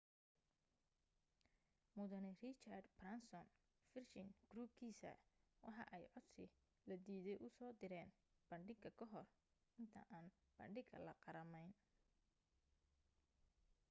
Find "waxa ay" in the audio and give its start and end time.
5.63-6.03